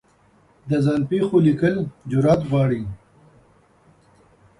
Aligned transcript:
د 0.69 0.71
ځان 0.85 1.01
پېښو 1.11 1.35
لیکل 1.47 1.75
جرعت 2.11 2.41
غواړي. 2.49 2.81